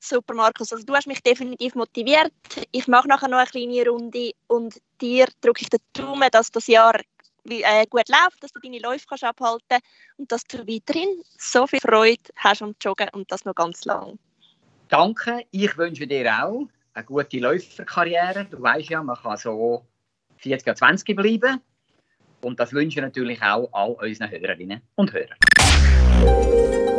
Super, 0.00 0.34
Markus. 0.34 0.72
Also 0.72 0.84
du 0.84 0.94
hast 0.94 1.06
mich 1.06 1.22
definitiv 1.22 1.74
motiviert. 1.74 2.32
Ich 2.72 2.86
mache 2.86 3.08
nachher 3.08 3.28
noch 3.28 3.38
eine 3.38 3.46
kleine 3.46 3.88
Runde 3.88 4.32
und 4.46 4.80
dir 5.00 5.26
drücke 5.40 5.62
ich 5.62 5.70
den 5.70 5.80
Daumen, 5.92 6.28
dass 6.30 6.50
das 6.50 6.66
Jahr 6.66 7.00
äh, 7.48 7.86
gut 7.86 8.08
läuft, 8.08 8.42
dass 8.42 8.52
du 8.52 8.60
deine 8.60 8.78
Läufe 8.78 9.06
kannst 9.08 9.24
abhalten 9.24 9.78
und 10.16 10.30
dass 10.30 10.44
du 10.44 10.58
weiterhin 10.58 11.22
so 11.36 11.66
viel 11.66 11.80
Freude 11.80 12.22
hast 12.36 12.62
am 12.62 12.74
Joggen 12.80 13.08
und 13.12 13.30
das 13.30 13.44
noch 13.44 13.54
ganz 13.54 13.84
lang. 13.84 14.18
Danke. 14.88 15.44
Ich 15.50 15.76
wünsche 15.76 16.06
dir 16.06 16.44
auch 16.44 16.68
eine 16.98 17.06
gute 17.06 17.38
Läuferkarriere. 17.38 18.46
Du 18.50 18.60
weißt 18.60 18.90
ja, 18.90 19.02
man 19.02 19.16
kann 19.16 19.36
so 19.36 19.86
40 20.38 20.76
20 20.76 21.16
bleiben. 21.16 21.60
Und 22.40 22.58
das 22.60 22.72
wünsche 22.72 22.98
ich 22.98 23.02
natürlich 23.02 23.42
auch 23.42 23.68
all 23.72 23.92
unseren 23.92 24.30
Hörerinnen 24.30 24.82
und 24.96 25.12
Hörern. 25.12 25.38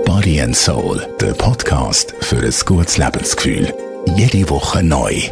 Body 0.05 0.41
and 0.41 0.55
Soul, 0.55 1.05
der 1.19 1.33
Podcast 1.33 2.13
für 2.21 2.37
ein 2.37 2.53
gutes 2.65 2.97
Lebensgefühl. 2.97 3.73
Jede 4.15 4.49
Woche 4.49 4.83
neu. 4.83 5.29